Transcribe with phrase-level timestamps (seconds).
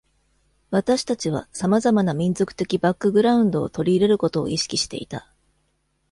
[0.71, 5.31] 私たちは様々な民族的バックグラウンドを取り入れることを意識していた。